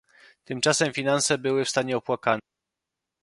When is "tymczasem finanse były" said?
0.45-1.65